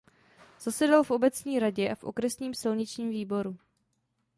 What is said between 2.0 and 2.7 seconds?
okresním